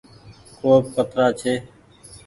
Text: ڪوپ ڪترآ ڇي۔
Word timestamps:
ڪوپ 0.59 0.83
ڪترآ 0.95 1.27
ڇي۔ 1.39 1.53